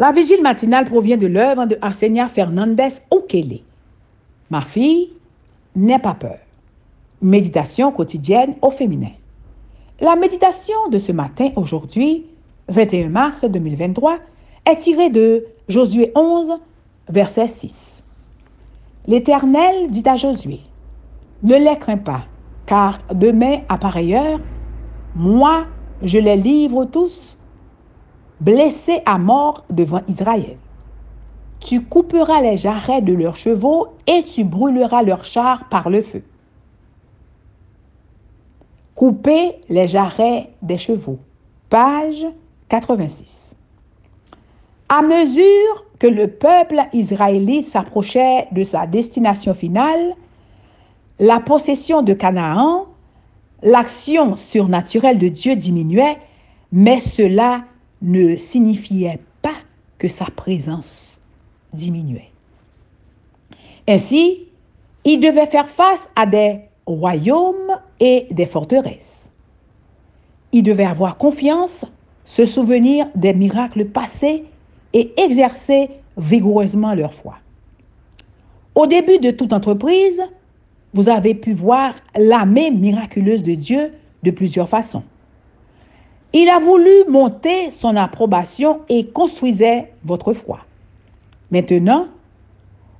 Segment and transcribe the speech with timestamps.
[0.00, 3.60] La vigile matinale provient de l'œuvre de Arsenia Fernandez Okele.
[4.48, 5.10] Ma fille,
[5.76, 6.38] n'aie pas peur.
[7.20, 9.10] Méditation quotidienne au féminin.
[10.00, 12.24] La méditation de ce matin, aujourd'hui,
[12.68, 14.16] 21 mars 2023,
[14.70, 16.54] est tirée de Josué 11,
[17.10, 18.02] verset 6.
[19.06, 20.60] L'Éternel dit à Josué,
[21.42, 22.24] Ne les crains pas,
[22.64, 24.40] car demain à pareille heure,
[25.14, 25.66] moi,
[26.02, 27.36] je les livre tous,
[28.40, 30.56] blessés à mort devant Israël.
[31.60, 36.22] Tu couperas les jarrets de leurs chevaux et tu brûleras leurs chars par le feu.
[38.94, 41.18] Couper les jarrets des chevaux.
[41.68, 42.26] Page
[42.68, 43.56] 86.
[44.88, 50.16] À mesure que le peuple israélite s'approchait de sa destination finale,
[51.18, 52.86] la possession de Canaan,
[53.62, 56.16] l'action surnaturelle de Dieu diminuait,
[56.72, 57.64] mais cela
[58.02, 59.56] ne signifiait pas
[59.98, 61.18] que sa présence
[61.72, 62.30] diminuait.
[63.88, 64.46] Ainsi,
[65.04, 69.30] il devait faire face à des royaumes et des forteresses.
[70.52, 71.84] Il devait avoir confiance,
[72.24, 74.44] se souvenir des miracles passés
[74.92, 77.36] et exercer vigoureusement leur foi.
[78.74, 80.22] Au début de toute entreprise,
[80.92, 83.92] vous avez pu voir la main miraculeuse de Dieu
[84.22, 85.04] de plusieurs façons.
[86.32, 90.60] Il a voulu monter son approbation et construisait votre foi.
[91.50, 92.06] Maintenant,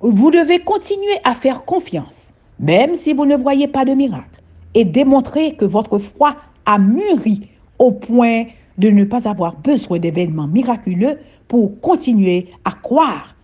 [0.00, 4.40] vous devez continuer à faire confiance, même si vous ne voyez pas de miracle,
[4.72, 8.44] et démontrer que votre foi a mûri au point
[8.78, 11.18] de ne pas avoir besoin d'événements miraculeux
[11.48, 13.34] pour continuer à croire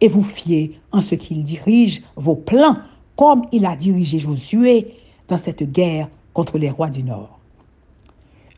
[0.00, 2.78] et vous fier en ce qu'il dirige vos plans,
[3.16, 4.94] comme il a dirigé Josué
[5.28, 7.37] dans cette guerre contre les rois du Nord.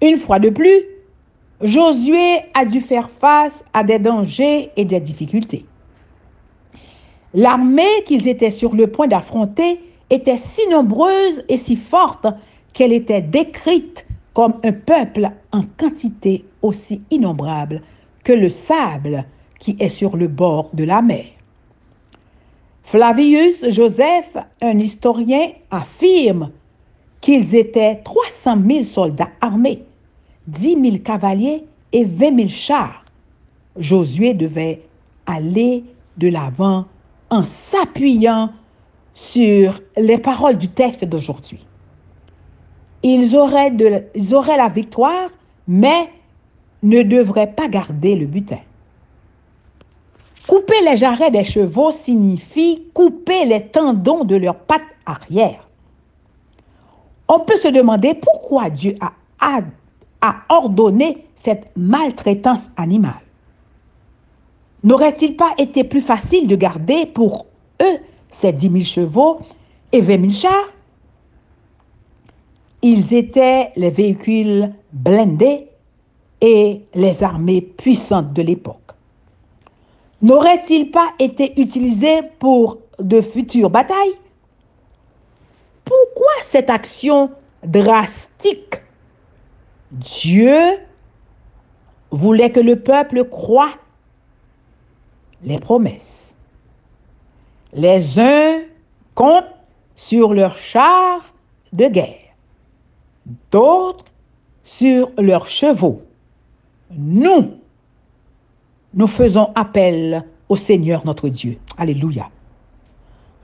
[0.02, 0.82] Une fois de plus,
[1.60, 5.66] Josué a dû faire face à des dangers et des difficultés.
[7.34, 12.26] L'armée qu'ils étaient sur le point d'affronter était si nombreuse et si forte
[12.72, 17.82] qu'elle était décrite comme un peuple en quantité aussi innombrable
[18.24, 19.26] que le sable
[19.58, 21.26] qui est sur le bord de la mer.
[22.84, 26.50] Flavius Joseph, un historien, affirme
[27.20, 29.84] qu'ils étaient 300 000 soldats armés
[30.50, 33.04] 10 000 cavaliers et 20 000 chars.
[33.76, 34.82] Josué devait
[35.26, 35.84] aller
[36.16, 36.86] de l'avant
[37.30, 38.50] en s'appuyant
[39.14, 41.64] sur les paroles du texte d'aujourd'hui.
[43.02, 43.70] Ils auraient,
[44.56, 45.30] la victoire,
[45.66, 46.10] mais
[46.82, 48.58] ne devraient pas garder le butin.
[50.46, 55.68] Couper les jarrets des chevaux signifie couper les tendons de leurs pattes arrière.
[57.28, 59.12] On peut se demander pourquoi Dieu a
[60.20, 63.22] a ordonné cette maltraitance animale.
[64.82, 67.46] N'aurait-il pas été plus facile de garder pour
[67.82, 67.98] eux
[68.30, 69.40] ces 10 000 chevaux
[69.92, 70.72] et 20 000 chars?
[72.82, 75.68] Ils étaient les véhicules blindés
[76.40, 78.76] et les armées puissantes de l'époque.
[80.22, 84.18] N'aurait-il pas été utilisé pour de futures batailles?
[85.84, 87.30] Pourquoi cette action
[87.64, 88.80] drastique
[89.90, 90.78] Dieu
[92.10, 93.74] voulait que le peuple croie
[95.42, 96.36] les promesses.
[97.72, 98.62] Les uns
[99.14, 99.44] comptent
[99.96, 101.34] sur leurs chars
[101.72, 102.34] de guerre,
[103.50, 104.04] d'autres
[104.64, 106.02] sur leurs chevaux.
[106.90, 107.54] Nous,
[108.94, 111.58] nous faisons appel au Seigneur notre Dieu.
[111.76, 112.28] Alléluia.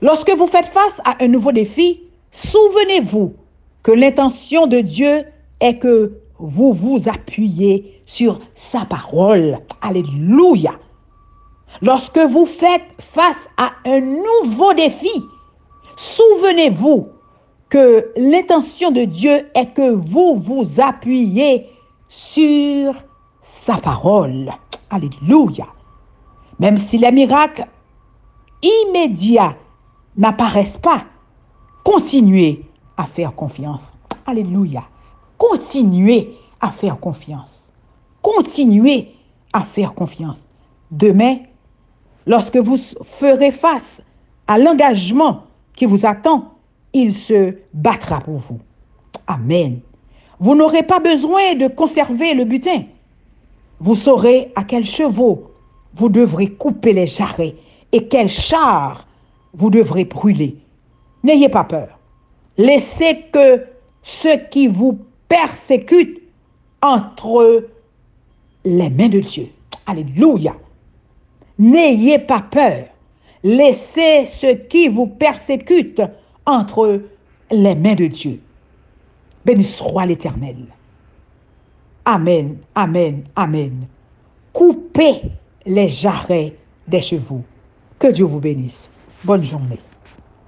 [0.01, 3.33] Lorsque vous faites face à un nouveau défi, souvenez-vous
[3.81, 5.23] que l'intention de Dieu
[5.59, 9.59] est que vous vous appuyez sur sa parole.
[9.81, 10.73] Alléluia.
[11.81, 15.23] Lorsque vous faites face à un nouveau défi,
[15.95, 17.09] souvenez-vous
[17.69, 21.67] que l'intention de Dieu est que vous vous appuyez
[22.07, 22.93] sur
[23.41, 24.51] sa parole.
[24.89, 25.67] Alléluia.
[26.59, 27.67] Même si les miracles
[28.61, 29.55] immédiats
[30.15, 31.03] n'apparaissent pas,
[31.83, 32.63] continuez
[32.95, 33.93] à faire confiance.
[34.25, 34.83] Alléluia.
[35.37, 37.69] Continuez à faire confiance.
[38.21, 39.09] Continuez
[39.53, 40.45] à faire confiance.
[40.91, 41.37] Demain,
[42.25, 44.01] lorsque vous ferez face
[44.47, 45.43] à l'engagement
[45.75, 46.53] qui vous attend,
[46.93, 48.59] il se battra pour vous.
[49.27, 49.79] Amen.
[50.39, 52.83] Vous n'aurez pas besoin de conserver le butin.
[53.79, 55.51] Vous saurez à quel chevaux
[55.93, 57.55] vous devrez couper les jarrets
[57.91, 59.07] et quel char
[59.53, 60.57] vous devrez brûler.
[61.23, 61.99] N'ayez pas peur.
[62.57, 63.65] Laissez que
[64.03, 66.21] ceux qui vous persécute
[66.81, 67.67] entre
[68.63, 69.49] les mains de Dieu.
[69.85, 70.55] Alléluia.
[71.57, 72.85] N'ayez pas peur.
[73.43, 76.01] Laissez ceux qui vous persécutent
[76.45, 77.01] entre
[77.51, 78.39] les mains de Dieu.
[79.45, 80.57] Béni soit l'Éternel.
[82.05, 83.87] Amen, amen, amen.
[84.53, 85.21] Coupez
[85.65, 86.55] les jarrets
[86.87, 87.43] des chevaux.
[87.99, 88.89] Que Dieu vous bénisse.
[89.23, 89.79] Bonne journée.